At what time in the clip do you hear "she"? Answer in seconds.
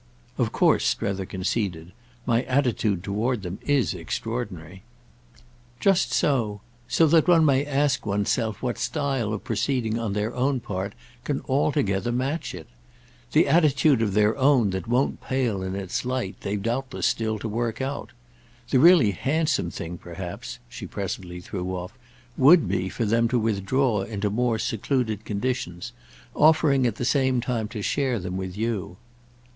20.67-20.87